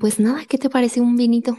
[0.00, 1.58] pues nada, ¿qué te parece un vinito?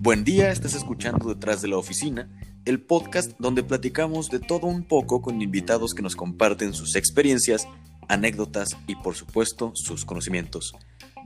[0.00, 2.30] Buen día, estás escuchando Detrás de la Oficina,
[2.64, 7.68] el podcast donde platicamos de todo un poco con invitados que nos comparten sus experiencias,
[8.08, 10.72] anécdotas y por supuesto sus conocimientos.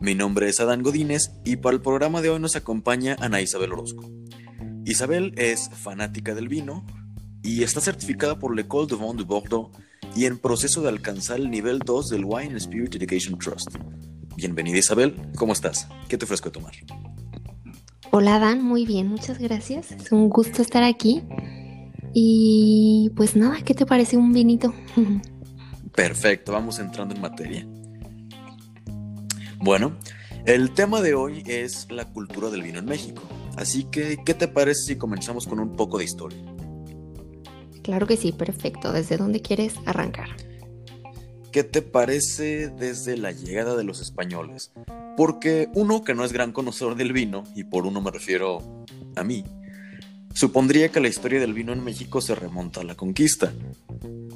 [0.00, 3.72] Mi nombre es Adán Godínez y para el programa de hoy nos acompaña Ana Isabel
[3.72, 4.10] Orozco.
[4.84, 6.84] Isabel es fanática del vino
[7.44, 9.70] y está certificada por l'École de Vin de Bordeaux
[10.14, 13.76] y en proceso de alcanzar el nivel 2 del Wine Spirit Education Trust.
[14.36, 15.88] Bienvenida Isabel, ¿cómo estás?
[16.08, 16.72] ¿Qué te ofrezco a tomar?
[18.10, 19.92] Hola Dan, muy bien, muchas gracias.
[19.92, 21.22] Es un gusto estar aquí.
[22.12, 24.74] Y pues nada, ¿qué te parece un vinito?
[25.94, 27.66] Perfecto, vamos entrando en materia.
[29.58, 29.96] Bueno,
[30.46, 33.22] el tema de hoy es la cultura del vino en México.
[33.56, 36.38] Así que, ¿qué te parece si comenzamos con un poco de historia?
[37.82, 38.92] Claro que sí, perfecto.
[38.92, 40.28] ¿Desde dónde quieres arrancar?
[41.52, 44.70] ¿Qué te parece desde la llegada de los españoles?
[45.16, 48.84] Porque uno que no es gran conocedor del vino, y por uno me refiero
[49.16, 49.44] a mí,
[50.32, 53.52] supondría que la historia del vino en México se remonta a la conquista.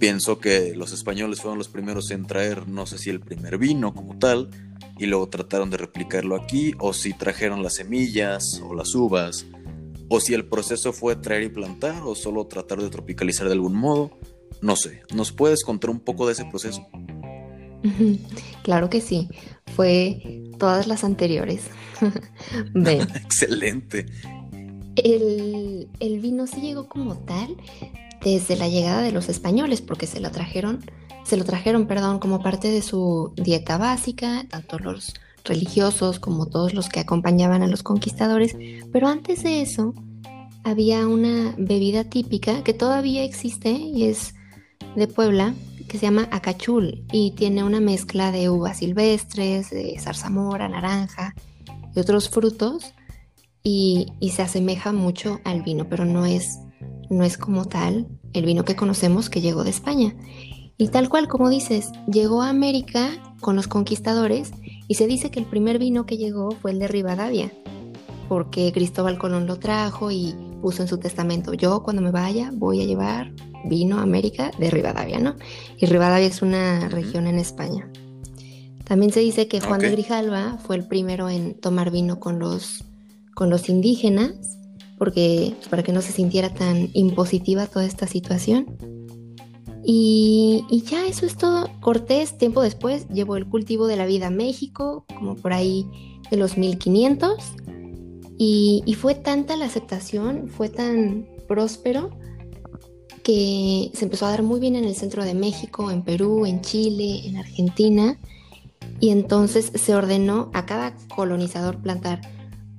[0.00, 3.94] Pienso que los españoles fueron los primeros en traer, no sé si el primer vino
[3.94, 4.50] como tal,
[4.98, 9.46] y luego trataron de replicarlo aquí, o si trajeron las semillas o las uvas,
[10.08, 13.74] o si el proceso fue traer y plantar, o solo tratar de tropicalizar de algún
[13.74, 14.18] modo.
[14.60, 16.86] No sé, ¿nos puedes contar un poco de ese proceso?
[18.62, 19.28] Claro que sí,
[19.74, 21.62] fue todas las anteriores.
[22.74, 24.06] Excelente.
[24.96, 27.56] El, el, vino sí llegó como tal
[28.22, 30.84] desde la llegada de los españoles, porque se lo trajeron
[31.24, 36.74] se lo trajeron, perdón, como parte de su dieta básica, tanto los religiosos como todos
[36.74, 38.56] los que acompañaban a los conquistadores,
[38.92, 39.94] pero antes de eso
[40.64, 44.34] había una bebida típica que todavía existe y es
[44.96, 45.54] de Puebla,
[45.88, 51.34] que se llama acachul y tiene una mezcla de uvas silvestres, de zarzamora, naranja
[51.94, 52.94] y otros frutos
[53.62, 56.58] y, se asemeja mucho al vino, pero no es,
[57.10, 60.14] no es como tal el vino que conocemos que llegó de España.
[60.76, 63.10] Y tal cual como dices, llegó a América
[63.40, 64.52] con los conquistadores
[64.94, 67.50] y se dice que el primer vino que llegó fue el de Rivadavia,
[68.28, 72.80] porque Cristóbal Colón lo trajo y puso en su testamento, yo cuando me vaya voy
[72.80, 73.32] a llevar
[73.64, 75.34] vino a América de Rivadavia, ¿no?
[75.78, 77.90] Y Rivadavia es una región en España.
[78.84, 82.84] También se dice que Juan de Grijalva fue el primero en tomar vino con los,
[83.34, 84.30] con los indígenas,
[84.96, 89.03] porque pues, para que no se sintiera tan impositiva toda esta situación.
[89.86, 91.68] Y, ya eso es todo.
[91.80, 95.86] Cortés, tiempo después, llevó el cultivo de la vida a México, como por ahí
[96.30, 97.38] de los 1500.
[98.38, 102.10] Y, y fue tanta la aceptación, fue tan próspero,
[103.22, 106.60] que se empezó a dar muy bien en el centro de México, en Perú, en
[106.60, 108.18] Chile, en Argentina.
[109.00, 112.20] Y entonces se ordenó a cada colonizador plantar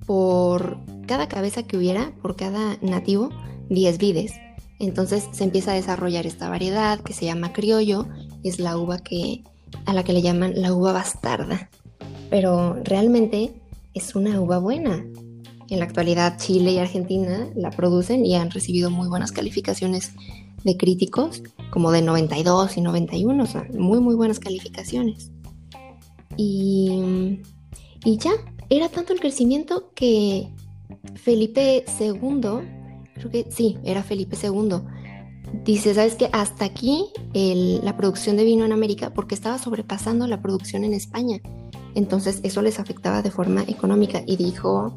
[0.05, 0.77] por
[1.07, 3.29] cada cabeza que hubiera, por cada nativo,
[3.69, 4.33] 10 vides.
[4.79, 8.07] Entonces se empieza a desarrollar esta variedad que se llama criollo,
[8.43, 9.43] es la uva que
[9.85, 11.69] a la que le llaman la uva bastarda.
[12.29, 13.53] Pero realmente
[13.93, 15.05] es una uva buena.
[15.69, 20.11] En la actualidad Chile y Argentina la producen y han recibido muy buenas calificaciones
[20.63, 25.31] de críticos, como de 92 y 91, o sea, muy muy buenas calificaciones.
[26.37, 27.39] Y,
[28.03, 28.31] y ya,
[28.69, 30.49] era tanto el crecimiento que
[31.15, 32.84] Felipe II
[33.15, 34.81] creo que sí, era Felipe II.
[35.63, 36.29] Dice, ¿sabes qué?
[36.31, 41.39] Hasta aquí la producción de vino en América porque estaba sobrepasando la producción en España.
[41.95, 44.93] Entonces eso les afectaba de forma económica y dijo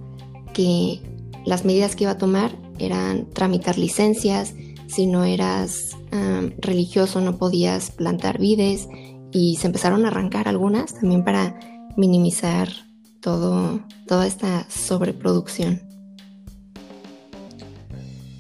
[0.53, 1.01] que
[1.47, 4.55] las medidas que iba a tomar eran tramitar licencias,
[4.89, 5.97] si no eras
[6.59, 8.89] religioso no podías plantar vides
[9.31, 11.59] y se empezaron a arrancar algunas también para
[11.97, 12.69] minimizar
[13.21, 15.88] todo, toda esta sobreproducción.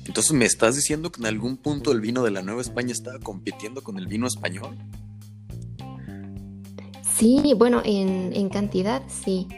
[0.09, 3.19] Entonces, ¿me estás diciendo que en algún punto el vino de la Nueva España estaba
[3.19, 4.77] compitiendo con el vino español?
[7.17, 9.49] Sí, bueno, en, cantidad sí,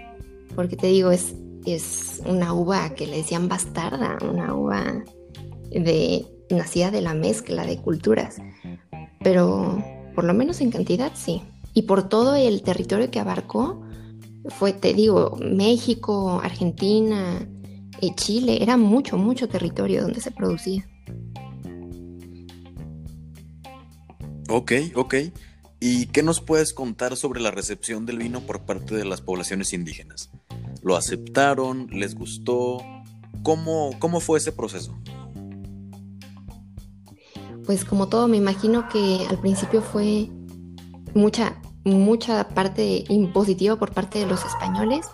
[0.56, 1.34] porque te digo, es,
[1.66, 5.04] es una uva que le decían bastarda, una uva
[5.70, 8.38] de nacida de la mezcla de culturas,
[9.22, 9.84] pero
[10.16, 11.42] por lo menos en cantidad sí.
[11.74, 13.84] Y por todo el territorio que abarcó,
[14.48, 17.46] fue, te digo, México, Argentina,
[18.00, 20.86] y Chile, era mucho, mucho territorio donde se producía.
[24.48, 25.14] Ok, ok.
[25.78, 29.72] ¿Y qué nos puedes contar sobre la recepción del vino por parte de las poblaciones
[29.72, 30.30] indígenas?
[30.82, 31.86] ¿Lo aceptaron?
[31.90, 32.78] ¿Les gustó?
[33.42, 34.94] ¿Cómo, cómo fue ese proceso?
[37.64, 40.28] Pues como todo, me imagino que al principio fue
[41.14, 45.06] mucha, mucha parte impositiva por parte de los españoles,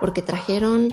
[0.00, 0.92] porque trajeron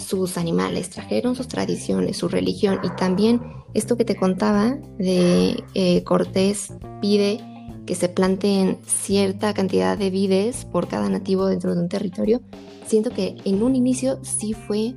[0.00, 3.40] sus animales, trajeron sus tradiciones, su religión y también
[3.74, 7.40] esto que te contaba de eh, Cortés pide
[7.86, 12.40] que se planten cierta cantidad de vides por cada nativo dentro de un territorio,
[12.86, 14.94] siento que en un inicio sí fue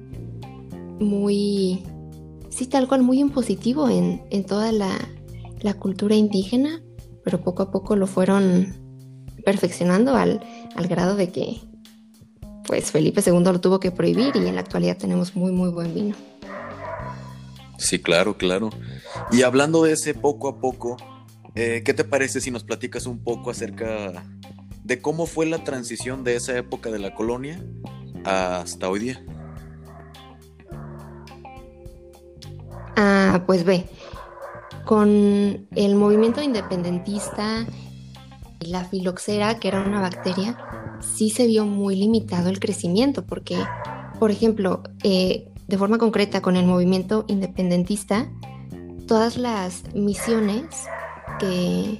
[1.00, 1.84] muy,
[2.50, 4.92] sí tal cual muy impositivo en, en toda la,
[5.62, 6.82] la, cultura indígena,
[7.24, 8.76] pero poco a poco lo fueron
[9.44, 10.42] perfeccionando al,
[10.76, 11.62] al grado de que
[12.74, 15.94] pues Felipe II lo tuvo que prohibir y en la actualidad tenemos muy muy buen
[15.94, 16.16] vino.
[17.78, 18.72] Sí, claro, claro.
[19.32, 20.98] Y hablando de ese poco a poco,
[21.54, 24.26] eh, ¿qué te parece si nos platicas un poco acerca
[24.84, 27.64] de cómo fue la transición de esa época de la colonia
[28.26, 29.24] hasta hoy día?
[32.96, 33.86] Ah, pues ve,
[34.84, 37.68] con el movimiento independentista
[38.60, 40.58] y la filoxera, que era una bacteria,
[41.16, 43.58] sí se vio muy limitado el crecimiento, porque,
[44.20, 48.32] por ejemplo, eh, de forma concreta con el movimiento independentista,
[49.08, 50.66] todas las misiones
[51.40, 52.00] que,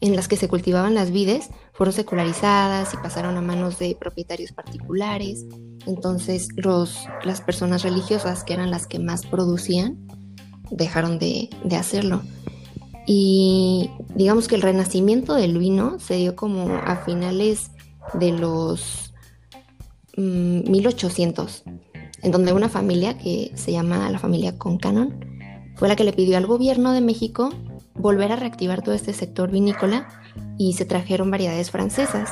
[0.00, 4.52] en las que se cultivaban las vides fueron secularizadas y pasaron a manos de propietarios
[4.52, 5.44] particulares.
[5.86, 10.06] Entonces los, las personas religiosas, que eran las que más producían,
[10.70, 12.22] dejaron de, de hacerlo.
[13.06, 17.71] Y digamos que el renacimiento del vino se dio como a finales
[18.14, 19.12] de los
[20.16, 21.70] 1800, mm,
[22.22, 25.32] en donde una familia que se llama la familia Concanon
[25.76, 27.50] fue la que le pidió al gobierno de México
[27.94, 30.08] volver a reactivar todo este sector vinícola
[30.58, 32.30] y se trajeron variedades francesas.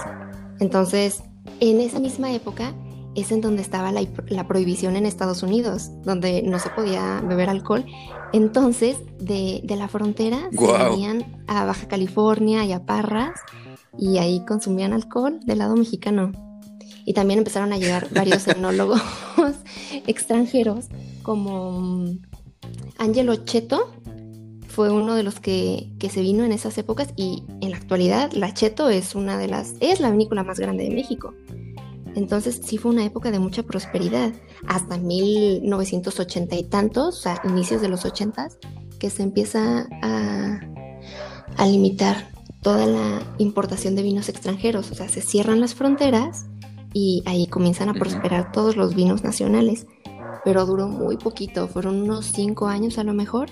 [0.58, 1.22] Entonces,
[1.60, 2.74] en esa misma época
[3.14, 7.84] es en donde estaba la, prohibición en Estados Unidos, donde no se podía beber alcohol.
[8.32, 13.40] Entonces, de, la frontera se venían a Baja California y a Parras
[13.98, 16.32] y ahí consumían alcohol del lado mexicano.
[17.04, 19.00] Y también empezaron a llegar varios etnólogos
[20.06, 20.86] extranjeros
[21.22, 22.18] como mm,
[22.98, 23.92] Angelo Cheto,
[24.68, 28.32] fue uno de los que, que, se vino en esas épocas y en la actualidad
[28.32, 31.34] la Cheto es una de las, es la vinícola más grande de México.
[32.14, 34.32] Entonces sí fue una época de mucha prosperidad,
[34.66, 38.48] hasta 1980 y tantos, o sea, inicios de los 80,
[38.98, 40.60] que se empieza a,
[41.56, 42.29] a limitar
[42.62, 46.46] toda la importación de vinos extranjeros, o sea, se cierran las fronteras
[46.92, 49.86] y ahí comienzan a prosperar todos los vinos nacionales,
[50.44, 53.48] pero duró muy poquito, fueron unos cinco años a lo mejor,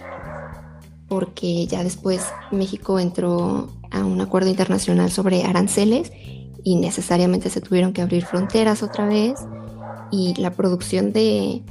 [1.08, 6.12] porque ya después México entró a un acuerdo internacional sobre aranceles
[6.62, 9.38] y necesariamente se tuvieron que abrir fronteras otra vez.
[10.11, 11.62] Y la producción de,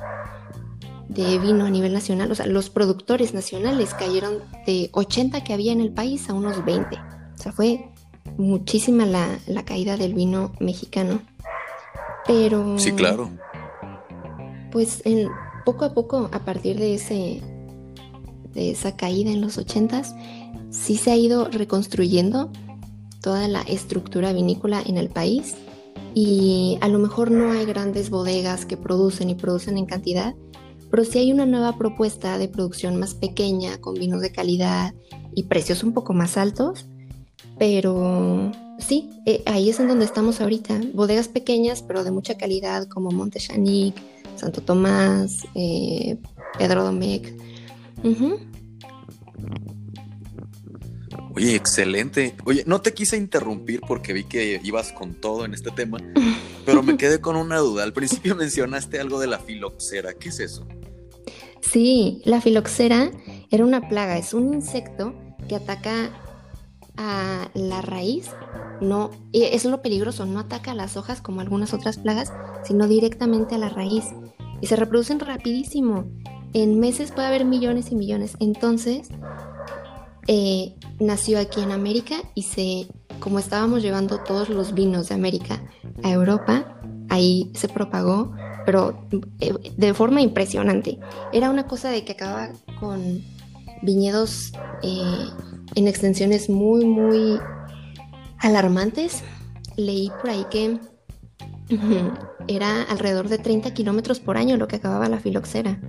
[1.09, 5.71] de vino a nivel nacional, o sea, los productores nacionales cayeron de 80 que había
[5.71, 6.97] en el país a unos 20.
[7.47, 7.89] Sea, fue
[8.37, 11.21] muchísima la, la caída del vino mexicano.
[12.25, 12.77] Pero...
[12.77, 13.29] Sí, claro.
[14.71, 15.29] Pues en,
[15.65, 17.41] poco a poco, a partir de ese
[18.53, 20.15] de esa caída en los 80s,
[20.71, 22.51] sí se ha ido reconstruyendo
[23.21, 25.55] toda la estructura vinícola en el país
[26.15, 30.33] y a lo mejor no hay grandes bodegas que producen y producen en cantidad,
[30.89, 34.95] pero sí hay una nueva propuesta de producción más pequeña, con vinos de calidad
[35.35, 36.87] y precios un poco más altos,
[37.59, 42.87] pero sí, eh, ahí es en donde estamos ahorita, bodegas pequeñas pero de mucha calidad
[42.87, 46.17] como Monte Santo Tomás, eh,
[46.57, 47.33] Pedro Domecq.
[51.35, 52.35] Oye, excelente.
[52.45, 55.99] Oye, no te quise interrumpir porque vi que ibas con todo en este tema,
[56.65, 57.83] pero me quedé con una duda.
[57.83, 60.15] Al principio mencionaste algo de la filoxera.
[60.15, 60.67] ¿Qué es eso?
[61.61, 63.11] Sí, la filoxera
[63.51, 65.13] era una plaga, es un insecto
[65.47, 66.09] que ataca
[66.97, 68.29] a la raíz,
[68.81, 72.31] no, es lo peligroso, no ataca a las hojas como algunas otras plagas,
[72.63, 74.05] sino directamente a la raíz.
[74.61, 76.05] Y se reproducen rapidísimo.
[76.53, 78.35] En meses puede haber millones y millones.
[78.39, 79.09] Entonces,
[80.27, 82.87] eh, nació aquí en América y se,
[83.19, 85.61] como estábamos llevando todos los vinos de América
[86.03, 88.33] a Europa, ahí se propagó,
[88.65, 89.07] pero
[89.39, 90.99] eh, de forma impresionante.
[91.31, 92.49] Era una cosa de que acababa
[92.79, 93.23] con
[93.81, 94.51] viñedos
[94.83, 95.29] eh,
[95.75, 97.39] en extensiones muy, muy
[98.39, 99.23] alarmantes.
[99.75, 100.79] Leí por ahí que
[102.47, 105.79] era alrededor de 30 kilómetros por año lo que acababa la filoxera.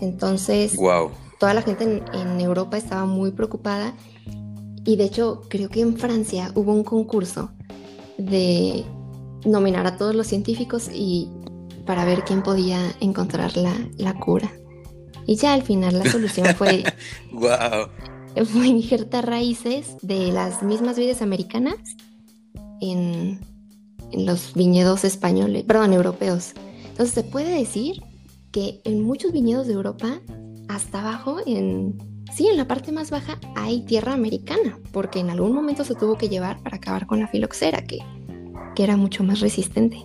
[0.00, 3.94] Entonces, wow toda la gente en, Europa estaba muy preocupada
[4.84, 7.50] y de hecho creo que en Francia hubo un concurso
[8.18, 8.84] de
[9.44, 11.28] nominar a todos los científicos y
[11.84, 14.50] para ver quién podía encontrar la, cura.
[15.26, 16.82] Y ya al final la solución fue...
[17.32, 17.88] ¡Wow!
[18.52, 21.76] fue injertar raíces de las mismas vides americanas
[22.80, 23.40] en,
[24.12, 26.52] en los viñedos españoles, perdón, europeos.
[26.88, 28.02] Entonces se puede decir
[28.52, 30.20] que en muchos viñedos de Europa,
[30.68, 31.98] hasta abajo, en,
[32.32, 36.16] sí, en la parte más baja, hay tierra americana, porque en algún momento se tuvo
[36.16, 37.98] que llevar para acabar con la filoxera, que,
[38.76, 40.04] que era mucho más resistente.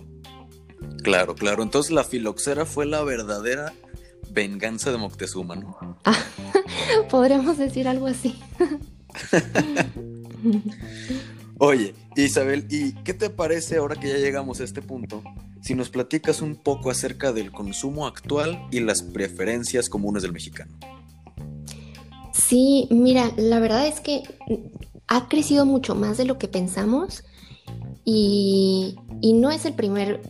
[1.02, 1.62] Claro, claro.
[1.62, 3.72] Entonces la filoxera fue la verdadera
[4.32, 5.98] venganza de Moctezuma, ¿no?
[6.04, 6.16] Ah,
[7.10, 8.38] podríamos decir algo así.
[11.58, 15.22] Oye, Isabel, ¿y qué te parece ahora que ya llegamos a este punto?
[15.60, 20.72] Si nos platicas un poco acerca del consumo actual y las preferencias comunes del mexicano.
[22.32, 24.22] Sí, mira, la verdad es que
[25.06, 27.24] ha crecido mucho más de lo que pensamos
[28.04, 30.22] y, y no es el primer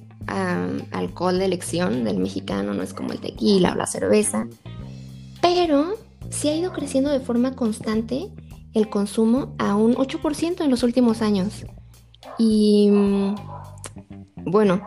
[0.93, 4.47] alcohol de elección del mexicano, no es como el tequila o la cerveza,
[5.41, 5.95] pero
[6.31, 8.33] sí ha ido creciendo de forma constante
[8.73, 11.67] el consumo a un 8% en los últimos años.
[12.39, 13.35] Y mm,
[14.47, 14.81] bueno,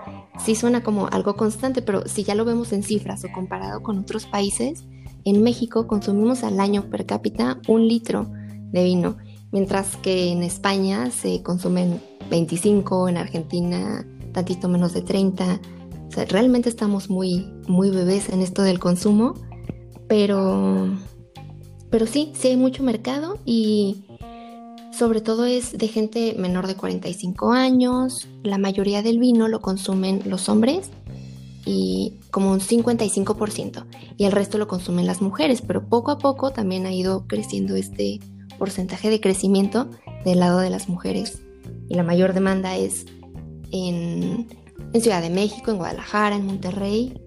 [0.43, 3.99] sí suena como algo constante, pero si ya lo vemos en cifras o comparado con
[3.99, 4.85] otros países,
[5.25, 8.29] en México consumimos al año per cápita un litro
[8.71, 9.17] de vino,
[9.51, 15.61] mientras que en España se consumen 25, en Argentina tantito menos de 30.
[16.07, 19.35] O sea, realmente estamos muy, muy bebés en esto del consumo,
[20.07, 20.87] pero,
[21.93, 23.97] pero sí, sí hay mucho mercado y
[24.91, 28.27] sobre todo es de gente menor de 45 años.
[28.41, 30.89] La mayoría del vino lo consumen los hombres
[31.67, 33.85] y como un 55%
[34.17, 37.75] y el resto lo consumen las mujeres, pero poco a poco también ha ido creciendo
[37.75, 38.19] este
[38.57, 39.87] porcentaje de crecimiento
[40.25, 41.43] del lado de las mujeres
[41.89, 43.05] y la mayor demanda es
[43.71, 44.47] en,
[44.99, 47.21] Ciudad de México, en Guadalajara, en Monterrey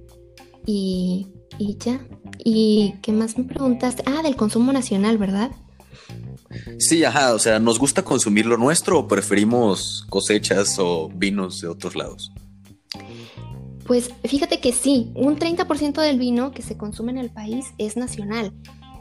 [0.66, 2.00] y, y ya.
[2.38, 4.02] ¿Y qué más me preguntaste?
[4.06, 5.52] Ah, del consumo nacional, ¿verdad?
[6.78, 11.68] Sí, ajá, o sea, ¿nos gusta consumir lo nuestro o preferimos cosechas o vinos de
[11.68, 12.32] otros lados?
[13.86, 17.96] Pues fíjate que sí, un 30% del vino que se consume en el país es
[17.96, 18.52] nacional.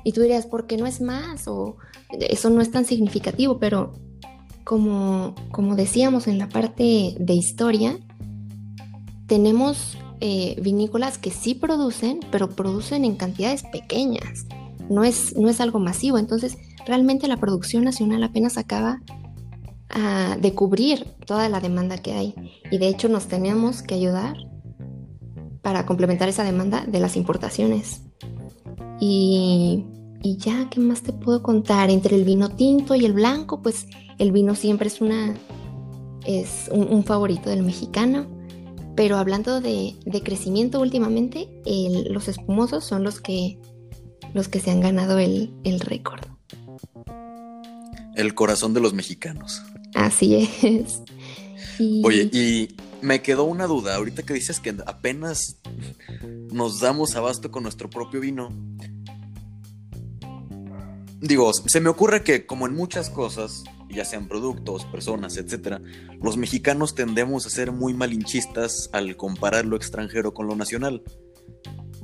[0.04, 1.48] Y tú dirías, ¿por qué no es más?
[1.48, 1.78] O
[2.12, 3.94] eso no es tan significativo, pero
[4.64, 7.98] como, como decíamos en la parte de historia,
[9.26, 14.46] tenemos eh, vinícolas que sí producen, pero producen en cantidades pequeñas.
[14.90, 16.18] No es, no es algo masivo.
[16.18, 19.02] Entonces, realmente la producción nacional apenas acaba
[19.90, 22.36] ah, de cubrir toda la demanda que hay.
[22.72, 24.38] Y de hecho nos tenemos que ayudar
[25.62, 28.02] para complementar esa demanda de las importaciones.
[29.00, 29.84] Y,
[30.22, 31.90] y ya, ¿qué más te puedo contar?
[31.90, 33.88] Entre el vino tinto y el blanco, pues
[34.20, 35.34] el vino siempre es una
[36.26, 38.26] es un, favorito del mexicano.
[38.96, 41.50] Pero hablando de, crecimiento últimamente,
[42.10, 43.60] los espumosos son los que,
[44.34, 46.22] los que se han ganado el, el récord.
[48.16, 49.62] El corazón de los mexicanos.
[49.94, 51.02] Así es.
[52.04, 53.96] Oye, y me quedó una duda.
[53.96, 55.58] Ahorita que dices que apenas
[56.52, 58.50] nos damos abasto con nuestro propio vino.
[61.20, 65.80] Digo, se me ocurre que como en muchas cosas, ya sean productos, personas, etc.,
[66.22, 71.04] los mexicanos tendemos a ser muy malinchistas al comparar lo extranjero con lo nacional.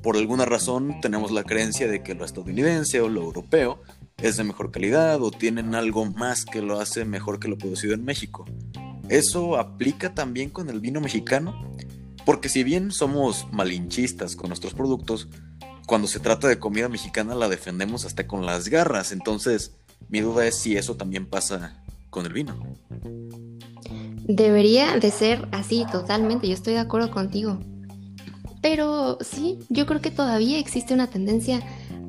[0.02, 3.82] Por alguna razón tenemos la creencia de que lo estadounidense o lo europeo
[4.18, 7.94] es de mejor calidad o tienen algo más que lo hace mejor que lo producido
[7.94, 8.46] en México.
[9.10, 11.54] ¿Eso aplica también con el vino mexicano?
[12.26, 15.28] Porque si bien somos malinchistas con nuestros productos,
[15.88, 19.12] cuando se trata de comida mexicana la defendemos hasta con las garras.
[19.12, 19.76] Entonces,
[20.10, 22.56] mi duda es si eso también pasa con el vino.
[24.24, 27.60] Debería de ser así, totalmente, yo estoy de acuerdo contigo.
[28.62, 31.62] Pero sí, yo creo que todavía existe una tendencia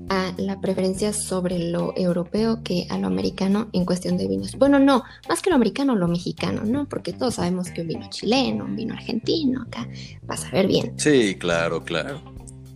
[0.09, 4.57] a la preferencia sobre lo europeo que a lo americano en cuestión de vinos.
[4.59, 6.87] Bueno, no, más que lo americano, lo mexicano, ¿no?
[6.87, 9.89] Porque todos sabemos que un vino chileno, un vino argentino, acá
[10.29, 10.93] va a saber bien.
[10.99, 12.21] Sí, claro, claro.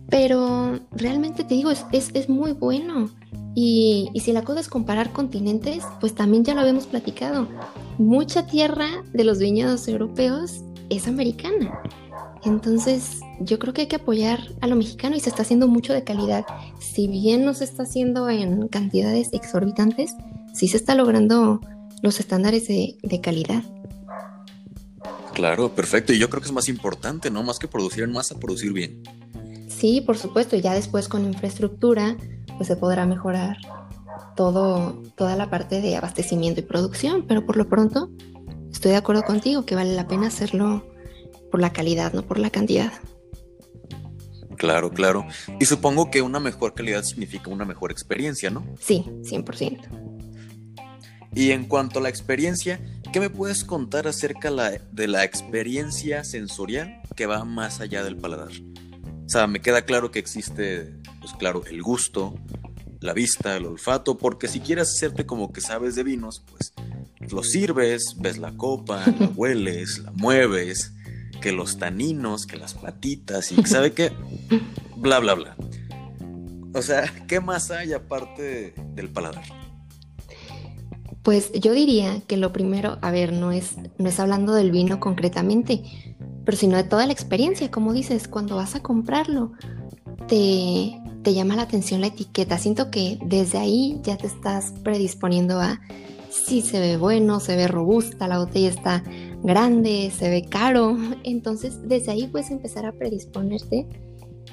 [0.09, 3.11] Pero realmente te digo, es, es muy bueno.
[3.59, 7.47] Y, si la cosa es comparar continentes, pues también ya lo habíamos platicado.
[7.97, 10.61] Mucha tierra de los viñedos europeos
[10.91, 11.81] es americana.
[12.45, 15.91] Entonces, yo creo que hay que apoyar a lo mexicano y se está haciendo mucho
[15.91, 16.45] de calidad.
[16.77, 20.13] Si bien no se está haciendo en cantidades exorbitantes,
[20.53, 21.59] sí se está logrando
[22.03, 23.63] los estándares de, de calidad.
[25.33, 26.13] Claro, perfecto.
[26.13, 27.41] Y yo creo que es más importante, ¿no?
[27.41, 29.01] Más que producir en masa, producir bien.
[29.67, 30.55] Sí, por supuesto.
[30.55, 32.17] Y ya después con infraestructura,
[32.57, 33.57] pues se podrá mejorar
[34.35, 38.09] todo, toda la parte de abastecimiento y producción, pero por lo pronto
[38.71, 40.85] estoy de acuerdo contigo que vale la pena hacerlo
[41.51, 42.91] por la calidad, no por la cantidad.
[44.57, 45.25] Claro, claro.
[45.59, 48.65] Y supongo que una mejor calidad significa una mejor experiencia, ¿no?
[48.79, 50.07] Sí, 100%.
[51.33, 52.79] Y en cuanto a la experiencia,
[53.13, 54.51] ¿qué me puedes contar acerca
[54.91, 58.49] de la experiencia sensorial que va más allá del paladar?
[59.27, 62.33] O sea, me queda claro que existe, pues claro, el gusto,
[63.01, 66.73] la vista, el olfato, porque si quieres hacerte como que sabes de vinos, pues
[67.29, 70.93] lo sirves, ves la copa, la hueles, la mueves,
[71.41, 74.13] que los taninos, que las patitas y sabe qué,
[74.95, 75.57] bla, bla, bla.
[76.73, 79.43] O sea, ¿qué más hay aparte del paladar?
[81.21, 85.01] Pues yo diría que lo primero, a ver, no es, no es hablando del vino
[85.01, 85.83] concretamente,
[86.47, 89.51] pero sino de toda la experiencia, como dices, cuando vas a comprarlo,
[90.29, 92.57] te, te llama la atención la etiqueta.
[92.57, 95.81] Siento que desde ahí ya te estás predisponiendo a
[96.29, 99.03] si se ve bueno, se ve robusta, la botella está
[99.43, 100.95] grande, se ve caro.
[101.25, 103.85] Entonces, desde ahí puedes empezar a predisponerte.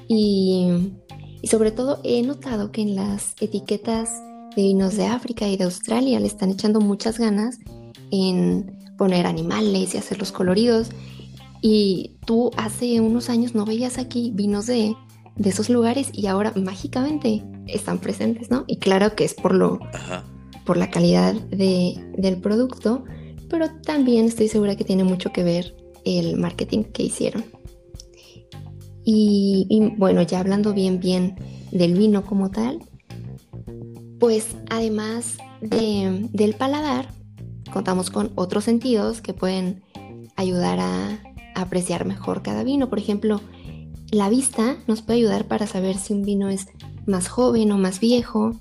[0.09, 0.97] Y,
[1.43, 4.11] y sobre todo he notado que en las etiquetas
[4.57, 7.61] de vinos de África y de Australia le están echando muchas ganas
[8.11, 10.91] en poner animales y hacerlos coloridos.
[11.66, 14.94] Y tú hace unos años no veías aquí vinos de,
[15.35, 18.64] de esos lugares y ahora mágicamente están presentes, ¿no?
[18.66, 19.80] Y claro que es por lo
[20.66, 23.04] por la calidad de, del producto,
[23.49, 27.47] pero también estoy segura que tiene mucho que ver el marketing que hicieron.
[29.02, 31.37] Y, bueno, ya hablando bien bien
[31.71, 32.80] del vino como tal,
[34.21, 37.09] pues además de, del paladar,
[37.73, 39.83] contamos con otros sentidos que pueden
[40.37, 42.89] ayudar a apreciar mejor cada vino.
[42.89, 43.41] Por ejemplo,
[44.11, 46.67] la vista nos puede ayudar para saber si un vino es
[47.07, 48.53] más joven o más viejo.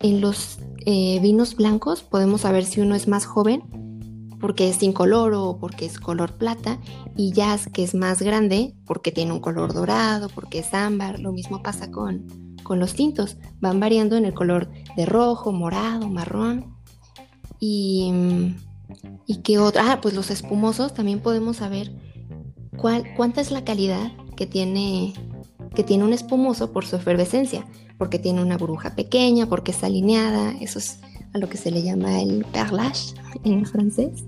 [0.00, 3.62] En los eh, vinos blancos podemos saber si uno es más joven
[4.40, 6.78] porque es incoloro o porque es color plata
[7.16, 11.20] y ya que es más grande porque tiene un color dorado, porque es ámbar.
[11.20, 12.26] Lo mismo pasa con,
[12.62, 13.36] con los tintos.
[13.60, 16.76] Van variando en el color de rojo, morado, marrón.
[17.58, 18.12] Y,
[19.26, 19.92] y qué otra.
[19.92, 21.92] Ah, pues los espumosos también podemos saber
[22.76, 25.14] cuál, cuánta es la calidad que tiene,
[25.74, 27.66] que tiene un espumoso por su efervescencia,
[27.98, 31.00] porque tiene una burbuja pequeña, porque está alineada, eso es
[31.32, 34.24] a lo que se le llama el perlage en francés.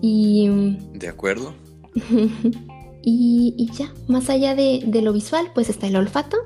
[0.00, 0.48] Y...
[0.94, 1.54] De acuerdo.
[3.02, 6.36] y, ya, más allá de, lo visual, pues está el olfato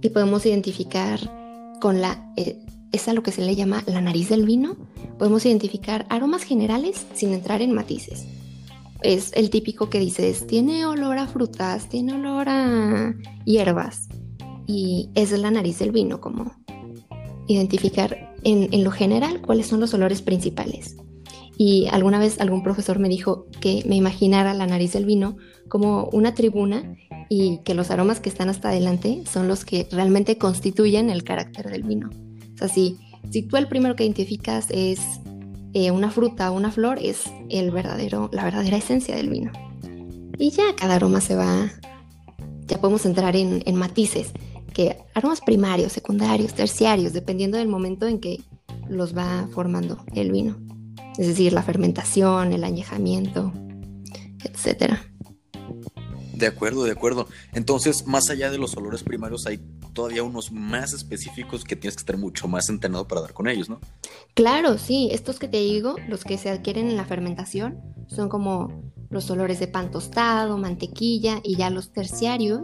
[0.00, 1.20] y podemos identificar
[1.80, 2.32] con la...
[2.36, 2.58] Eh,
[2.92, 4.76] es a lo que se le llama la nariz del vino.
[5.16, 8.26] Podemos identificar aromas generales sin entrar en matices
[9.02, 14.08] es el típico que dices, tiene olor a frutas, tiene olor a hierbas.
[14.66, 16.52] Y es la nariz del vino, como
[17.48, 20.96] identificar en, lo general cuáles son los olores principales.
[21.56, 25.36] Y alguna vez algún profesor me dijo que me imaginara la nariz del vino
[25.68, 26.96] como una tribuna
[27.28, 31.68] y que los aromas que están hasta adelante son los que realmente constituyen el carácter
[31.70, 32.08] del vino.
[32.54, 32.96] O sea, si,
[33.30, 35.00] si tú el primero que identificas es
[35.72, 39.52] eh, una fruta o una flor es el verdadero, la verdadera esencia del vino.
[40.38, 41.70] Y ya cada aroma se va,
[42.66, 44.32] ya podemos entrar en, en matices,
[44.72, 48.40] que aromas primarios, secundarios, terciarios, dependiendo del momento en que
[48.88, 50.56] los va formando el vino.
[51.18, 53.52] Es decir, la fermentación, el añejamiento,
[54.44, 55.04] etcétera.
[56.34, 57.28] De acuerdo, de acuerdo.
[57.52, 59.60] Entonces, más allá de los olores primarios, hay
[59.92, 63.68] todavía unos más específicos que tienes que estar mucho más entrenado para dar con ellos,
[63.68, 63.80] ¿no?
[64.34, 65.08] Claro, sí.
[65.12, 69.60] Estos que te digo, los que se adquieren en la fermentación, son como los olores
[69.60, 72.62] de pan tostado, mantequilla y ya los terciarios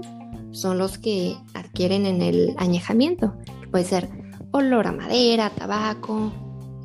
[0.52, 3.34] son los que adquieren en el añejamiento.
[3.70, 4.08] Puede ser
[4.52, 6.32] olor a madera, tabaco,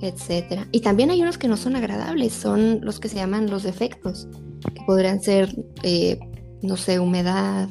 [0.01, 0.67] etcétera.
[0.71, 4.27] Y también hay unos que no son agradables, son los que se llaman los defectos,
[4.61, 6.19] que podrían ser eh,
[6.61, 7.67] no sé, humedad,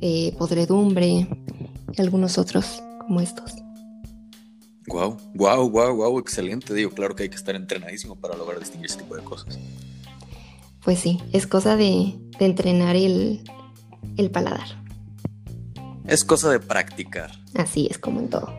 [0.00, 1.28] eh, podredumbre
[1.96, 3.54] y algunos otros como estos.
[4.88, 6.74] Wow, wow, wow, wow, excelente.
[6.74, 9.58] Digo, claro que hay que estar entrenadísimo para lograr distinguir ese tipo de cosas.
[10.84, 13.40] Pues sí, es cosa de, entrenar el,
[14.16, 14.66] el paladar.
[16.06, 17.30] Es cosa de practicar.
[17.54, 18.52] Así es como en todo.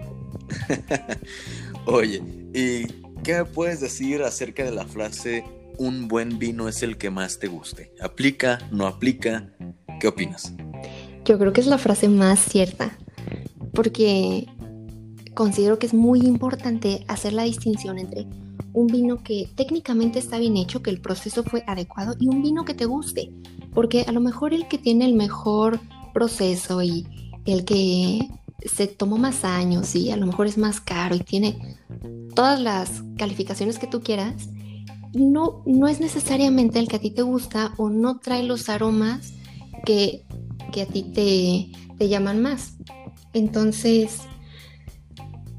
[1.86, 2.88] Oye, ¿y
[3.24, 5.44] qué me puedes decir acerca de la frase
[5.78, 7.94] un buen vino es el que más te guste?
[8.00, 8.60] ¿Aplica?
[8.72, 9.54] ¿No aplica?
[10.00, 10.54] ¿Qué opinas?
[11.26, 12.98] Yo creo que es la frase más cierta,
[13.74, 14.48] porque
[15.34, 18.28] considero que es muy importante hacer la distinción entre
[18.74, 22.66] un vino que técnicamente está bien hecho, que el proceso fue adecuado, y un vino
[22.66, 23.32] que te guste,
[23.74, 25.80] porque a lo mejor el que tiene el mejor
[26.14, 27.06] proceso y
[27.46, 28.30] el que
[28.66, 31.78] se tomó más años y a lo mejor es más caro y tiene
[32.36, 34.50] todas las calificaciones que tú quieras,
[35.14, 39.34] no, no es necesariamente el que a ti te gusta o no trae los aromas
[39.86, 40.24] que
[40.74, 42.74] que a ti te, te llaman más.
[43.34, 44.22] Entonces,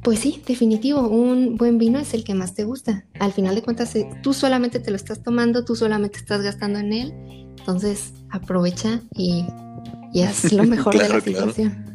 [0.05, 3.07] pues sí, definitivo, un buen vino es el que más te gusta.
[3.19, 6.79] Al final de cuentas, eh, tú solamente te lo estás tomando, tú solamente estás gastando
[6.79, 7.15] en él.
[7.59, 9.47] Entonces, aprovecha y,
[10.23, 11.95] haz lo mejor de la situación.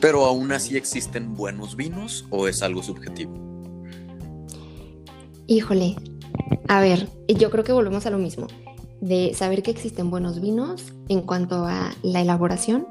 [0.00, 3.34] Pero aún así existen buenos vinos o es algo subjetivo?
[5.46, 5.94] Híjole,
[6.68, 8.46] a ver, yo creo que volvemos a lo mismo,
[9.00, 12.86] de saber que existen buenos vinos en cuanto a la elaboración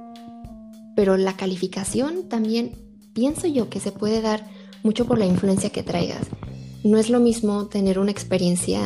[0.95, 2.71] pero la calificación también
[3.13, 4.47] pienso yo que se puede dar
[4.83, 6.27] mucho por la influencia que traigas.
[6.83, 8.81] No es lo mismo tener una experiencia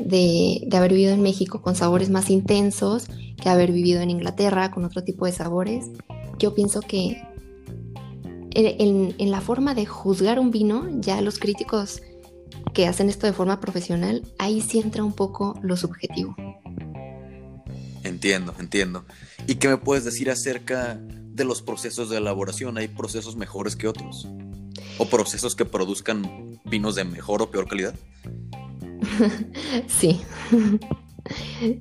[0.00, 4.84] de, haber vivido en México con sabores más intensos que haber vivido en Inglaterra con
[4.84, 5.90] otro tipo de sabores.
[6.38, 7.22] Yo pienso que
[8.52, 12.02] en, en, la forma de juzgar un vino, ya los críticos
[12.72, 16.34] que hacen esto de forma profesional, ahí sí entra un poco lo subjetivo.
[18.20, 19.06] Entiendo, entiendo.
[19.46, 21.00] ¿Y qué me puedes decir acerca
[21.40, 22.76] de los procesos de elaboración.
[22.76, 24.28] Hay procesos mejores que otros.
[24.98, 27.94] O procesos que produzcan vinos de mejor o peor calidad.
[29.88, 30.20] sí.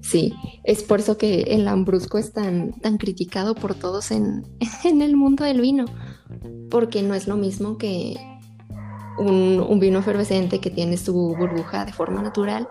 [0.01, 0.33] Sí,
[0.65, 4.45] es por eso que el lambrusco es tan, tan criticado por todos en,
[4.83, 5.85] en el mundo del vino,
[6.69, 8.17] porque no es lo mismo que
[9.17, 12.67] un, un, vino efervescente que tiene su burbuja de forma natural.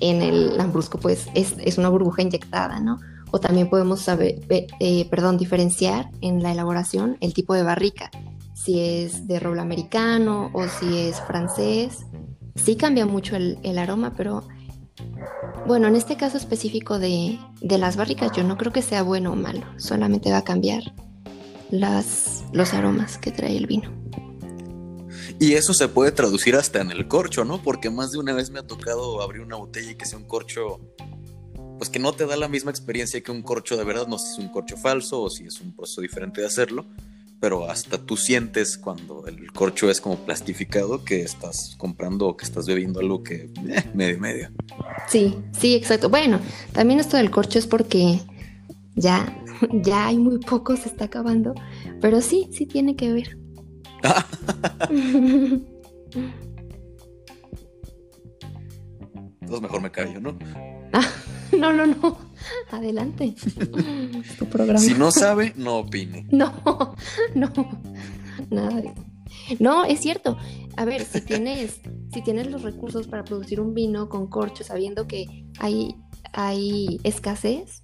[0.00, 2.98] En el lambrusco, pues es, es una burbuja inyectada, ¿no?
[3.30, 8.10] o también podemos saber, eh, perdón, diferenciar en la elaboración el tipo de barrica,
[8.54, 12.06] si es de roble americano o si es francés.
[12.54, 14.44] Sí cambia mucho el, aroma, pero
[15.66, 19.36] bueno, en este caso específico de, las barricas yo no creo que sea bueno o
[19.36, 20.94] malo, solamente va a cambiar
[21.70, 23.90] las, los aromas que trae el vino.
[25.38, 27.62] Y eso se puede traducir hasta en el corcho, ¿no?
[27.62, 30.26] Porque más de una vez me ha tocado abrir una botella y que sea un
[30.26, 30.80] corcho
[31.78, 34.28] pues que no te da la misma experiencia que un corcho de verdad, no sé
[34.28, 36.86] si es un corcho falso o si es un proceso diferente de hacerlo,
[37.40, 42.44] pero hasta tú sientes cuando el corcho es como plastificado que estás comprando o que
[42.44, 44.50] estás bebiendo algo que eh, medio medio.
[45.08, 46.08] Sí, sí, exacto.
[46.08, 46.40] Bueno,
[46.72, 48.20] también esto del corcho es porque
[48.94, 49.38] ya,
[49.72, 51.54] ya hay muy poco, se está acabando,
[52.00, 53.45] pero sí, sí tiene que ver.
[59.40, 60.38] Entonces mejor me callo, ¿no?
[61.56, 62.18] No, no, no.
[62.70, 63.34] Adelante.
[64.38, 64.80] tu programa.
[64.80, 66.26] Si no sabe, no opine.
[66.32, 66.96] No,
[67.34, 67.52] no.
[68.50, 68.82] Nada
[69.58, 70.36] No, es cierto.
[70.76, 71.80] A ver, si tienes,
[72.12, 75.94] si tienes los recursos para producir un vino con corcho, sabiendo que hay,
[76.32, 77.82] hay escasez,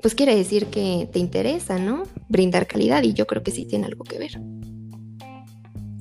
[0.00, 2.04] pues quiere decir que te interesa, ¿no?
[2.28, 4.40] Brindar calidad y yo creo que sí tiene algo que ver.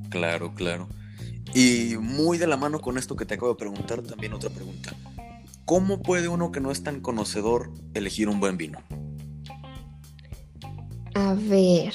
[0.10, 0.88] Claro, claro.
[1.54, 4.95] Y muy de la mano con esto que te acabo de preguntar, también otra pregunta.
[5.69, 8.80] ¿cómo puede uno que no es tan conocedor elegir un buen vino?
[11.13, 11.93] A ver,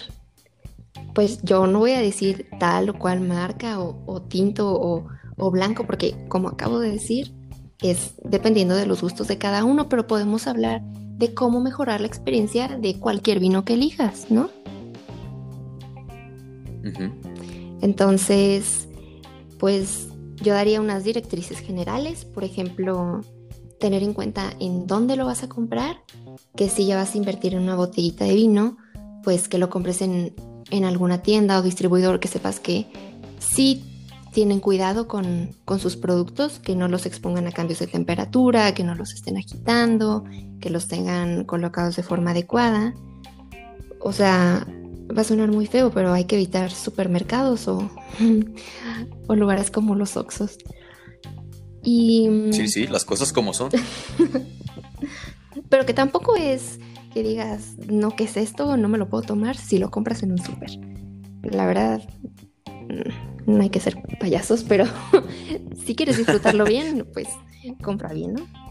[1.12, 5.86] pues yo no voy a decir tal o cual marca o, tinto o, o, blanco,
[5.86, 7.34] porque como acabo de decir,
[7.82, 12.06] es dependiendo de los gustos de cada uno, pero podemos hablar de cómo mejorar la
[12.06, 14.50] experiencia de cualquier vino que elijas, ¿no?
[17.84, 18.88] Entonces,
[19.58, 23.20] pues yo daría unas directrices generales, por ejemplo,
[23.78, 25.98] tener en cuenta en dónde lo vas a comprar,
[26.56, 28.78] que si ya vas a invertir en una botellita de vino,
[29.22, 30.34] pues que lo compres en,
[30.82, 32.86] alguna tienda o distribuidor que sepas que
[33.38, 33.84] sí
[34.32, 38.94] tienen cuidado con, sus productos, que no los expongan a cambios de temperatura, que no
[38.94, 40.24] los estén agitando,
[40.58, 42.94] que los tengan colocados de forma adecuada.
[44.00, 44.66] O sea,
[45.16, 47.90] va a sonar muy feo, pero hay que evitar supermercados o,
[49.26, 50.58] o lugares como los Oxos.
[51.82, 52.50] Y...
[52.52, 53.70] Sí, sí, las cosas como son.
[55.68, 56.80] Pero que tampoco es
[57.12, 58.76] que digas, no, ¿qué es esto?
[58.76, 60.70] No me lo puedo tomar si lo compras en un súper.
[61.42, 62.02] La verdad,
[62.66, 64.86] mm, no hay que ser payasos, pero
[65.86, 67.28] si quieres disfrutarlo bien, pues
[67.82, 68.63] compra bien, ¿no?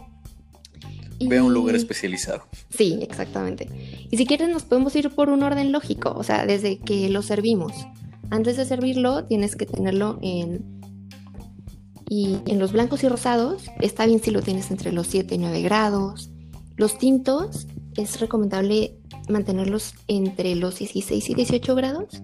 [1.20, 2.46] Ve a un lugar especializado.
[2.70, 3.68] Sí, exactamente.
[4.10, 7.22] Y si quieres nos podemos ir por un orden lógico, o sea, desde que lo
[7.22, 7.72] servimos.
[8.30, 10.74] Antes de servirlo tienes que tenerlo en
[12.08, 15.38] y en los blancos y rosados está bien si lo tienes entre los 7 y
[15.38, 16.30] 9 grados.
[16.76, 18.98] Los tintos es recomendable
[19.28, 22.22] mantenerlos entre los 16 y 18 grados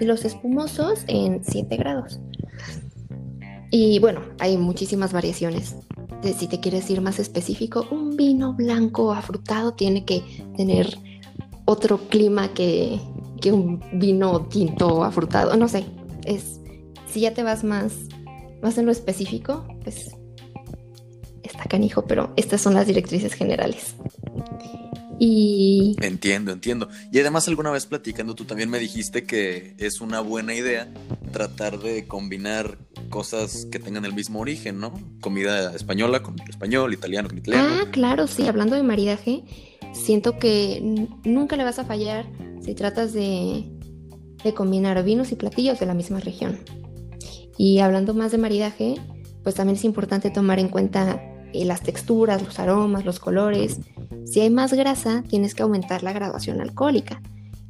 [0.00, 2.20] y los espumosos en 7 grados.
[3.72, 5.74] Y bueno, hay muchísimas variaciones.
[6.38, 10.22] si te quieres ir más específico, un vino blanco afrutado tiene que
[10.56, 10.96] tener
[11.64, 13.00] otro clima que,
[13.40, 15.56] que un vino tinto afrutado.
[15.56, 15.86] No sé,
[16.24, 16.60] es
[17.10, 17.92] si ya te vas más
[18.62, 20.12] más en lo específico, pues
[21.42, 23.96] está canijo, pero estas son las directrices generales.
[25.18, 25.96] Y...
[26.00, 26.88] Entiendo, entiendo.
[27.12, 30.92] Y además alguna vez platicando, tú también me dijiste que es una buena idea
[31.32, 32.78] tratar de combinar
[33.12, 34.94] cosas que tengan el mismo origen, ¿no?
[35.20, 37.68] Comida española con español, italiano con italiano.
[37.70, 38.48] Ah, claro, sí.
[38.48, 39.44] Hablando de maridaje,
[39.92, 40.80] siento que
[41.22, 42.26] nunca le vas a fallar
[42.62, 43.70] si tratas de,
[44.42, 46.58] de combinar vinos y platillos de la misma región.
[47.58, 48.94] Y hablando más de maridaje,
[49.42, 51.22] pues también es importante tomar en cuenta
[51.52, 53.78] eh, las texturas, los aromas, los colores.
[54.24, 57.20] Si hay más grasa, tienes que aumentar la graduación alcohólica.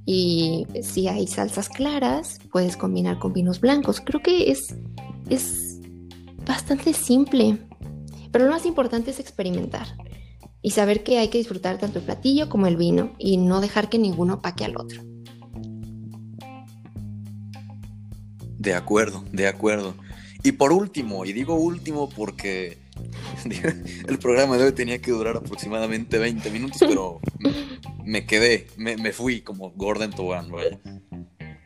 [0.07, 4.01] Y si hay salsas claras, puedes combinar con vinos blancos.
[4.01, 4.75] Creo que es,
[5.29, 5.79] es
[6.47, 7.59] bastante simple.
[8.31, 9.87] Pero lo más importante es experimentar
[10.63, 13.89] y saber que hay que disfrutar tanto el platillo como el vino y no dejar
[13.89, 15.03] que ninguno paque al otro.
[18.59, 19.95] De acuerdo, de acuerdo.
[20.45, 22.79] Y por último, y digo último porque
[24.09, 27.21] el programa de hoy tenía que durar aproximadamente 20 minutos, pero
[28.05, 30.49] me quedé, me, fui como Gordon Tobán.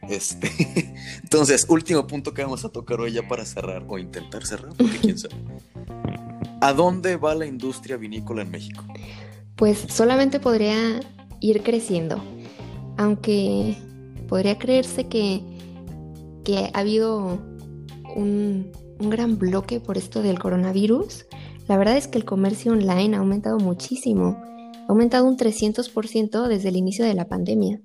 [0.09, 4.73] Este, entonces, último punto que vamos a tocar hoy ya para cerrar, o intentar cerrar,
[4.77, 5.35] porque quién sabe.
[6.61, 8.85] ¿A dónde va la industria vinícola en México?
[9.57, 11.01] Pues solamente podría
[11.41, 12.23] ir creciendo,
[12.97, 13.77] aunque
[14.29, 15.43] podría creerse que,
[16.45, 17.39] que ha habido
[18.15, 21.27] un, un gran bloque por esto del coronavirus.
[21.69, 26.69] La verdad es que el comercio online ha aumentado muchísimo, ha aumentado un 300% desde
[26.69, 27.81] el inicio de la pandemia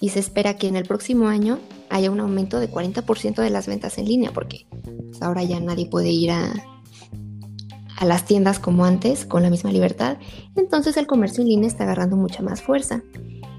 [0.00, 1.58] y se espera que en el próximo año
[1.90, 4.66] haya un aumento de 40% de las ventas en línea porque
[5.08, 6.52] pues, ahora ya nadie puede ir a,
[7.96, 10.16] a las tiendas como antes con la misma libertad,
[10.56, 13.02] entonces el comercio en línea está agarrando mucha más fuerza.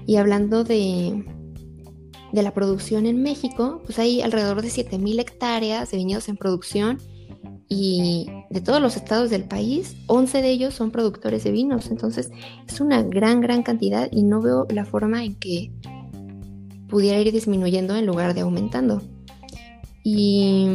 [0.04, 1.24] Y hablando de,
[2.32, 6.98] de la producción en México, pues hay alrededor de 7.000 hectáreas de viñedos en producción
[7.68, 11.90] y de todos los estados del país, 11 de ellos son productores de vinos.
[11.90, 12.30] Entonces
[12.68, 15.72] es una gran, gran cantidad y no veo la forma en que
[16.92, 19.00] pudiera ir disminuyendo en lugar de aumentando.
[20.04, 20.66] Y,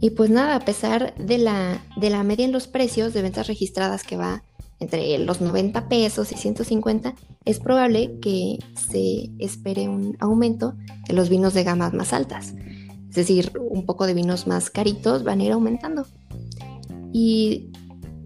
[0.00, 3.46] y pues nada, a pesar de la, de la media en los precios de ventas
[3.46, 4.42] registradas que va
[4.80, 7.14] entre los 90 pesos y 150,
[7.44, 10.74] es probable que se espere un aumento
[11.06, 12.52] de los vinos de gamas más altas.
[13.08, 16.06] Es decir, un poco de vinos más caritos van a ir aumentando.
[17.12, 17.70] Y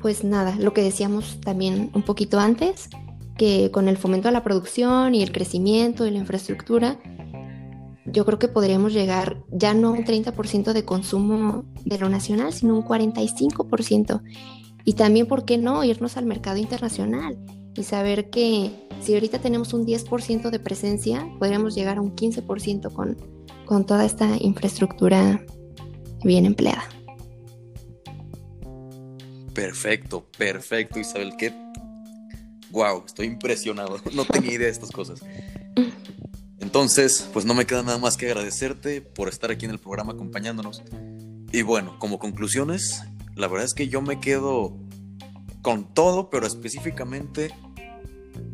[0.00, 2.88] pues nada, lo que decíamos también un poquito antes,
[3.36, 6.98] que con el fomento a la producción y el crecimiento y la infraestructura,
[8.06, 12.52] yo creo que podríamos llegar ya no a un 30% de consumo de lo nacional,
[12.52, 14.22] sino un 45%.
[14.84, 17.36] Y también, ¿por qué no?, irnos al mercado internacional
[17.74, 18.70] y saber que
[19.00, 23.16] si ahorita tenemos un 10% de presencia, podríamos llegar a un 15% con,
[23.64, 25.44] con toda esta infraestructura
[26.24, 26.84] bien empleada.
[29.52, 31.34] Perfecto, perfecto, Isabel.
[31.36, 31.50] Qué
[32.70, 34.00] wow, estoy impresionado.
[34.14, 35.20] No tenía idea de estas cosas.
[36.60, 40.12] Entonces, pues no me queda nada más que agradecerte por estar aquí en el programa
[40.12, 40.82] acompañándonos.
[41.52, 43.02] Y bueno, como conclusiones,
[43.34, 44.76] la verdad es que yo me quedo
[45.62, 47.54] con todo, pero específicamente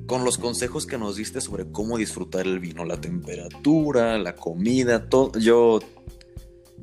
[0.06, 5.08] con los consejos que nos diste sobre cómo disfrutar el vino, la temperatura, la comida,
[5.08, 5.38] todo.
[5.38, 5.80] Yo,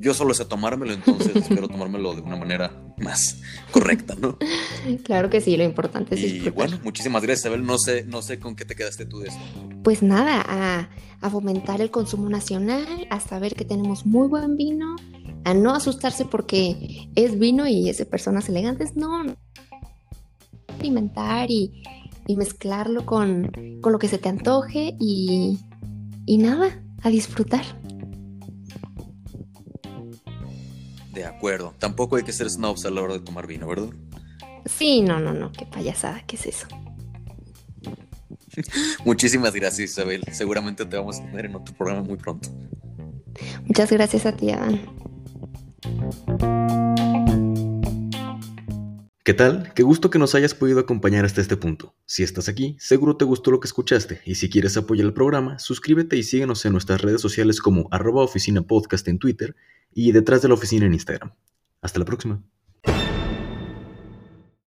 [0.00, 4.38] yo solo sé tomármelo, entonces espero tomármelo de una manera más correcta, ¿no?
[5.04, 7.64] Claro que sí, lo importante es Y bueno, muchísimas gracias, Abel.
[7.64, 9.40] No sé, no sé con qué te quedaste tú de esto.
[9.84, 14.96] Pues nada, a, a fomentar el consumo nacional, a saber que tenemos muy buen vino
[15.44, 19.24] a no asustarse porque es vino y es de personas elegantes, no.
[20.68, 21.82] Experimentar y,
[22.36, 23.50] mezclarlo con,
[23.82, 25.58] lo que se te antoje y,
[26.26, 27.64] y nada, a disfrutar.
[31.12, 33.90] De acuerdo, tampoco hay que ser snobs a la hora de tomar vino, ¿verdad?
[34.66, 36.66] Sí, no, no, no, qué payasada, ¿qué es eso?
[39.04, 40.22] Muchísimas gracias, Isabel.
[40.32, 42.48] Seguramente te vamos a tener en otro programa muy pronto.
[43.64, 44.80] Muchas gracias a ti, Adán.
[49.30, 49.72] ¿Qué tal?
[49.74, 51.94] Qué gusto que nos hayas podido acompañar hasta este punto.
[52.04, 55.60] Si estás aquí, seguro te gustó lo que escuchaste y si quieres apoyar el programa,
[55.60, 59.54] suscríbete y síguenos en nuestras redes sociales como arroba oficina podcast en Twitter
[59.94, 61.32] y detrás de la oficina en Instagram.
[61.80, 62.42] Hasta la próxima.